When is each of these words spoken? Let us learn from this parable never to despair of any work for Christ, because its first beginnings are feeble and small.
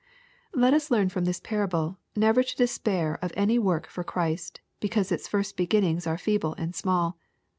Let 0.55 0.73
us 0.73 0.89
learn 0.89 1.09
from 1.09 1.25
this 1.25 1.39
parable 1.39 1.99
never 2.15 2.41
to 2.41 2.55
despair 2.57 3.19
of 3.21 3.31
any 3.37 3.59
work 3.59 3.85
for 3.85 4.03
Christ, 4.03 4.59
because 4.79 5.11
its 5.11 5.27
first 5.27 5.55
beginnings 5.55 6.07
are 6.07 6.17
feeble 6.17 6.55
and 6.55 6.73
small. 6.75 7.19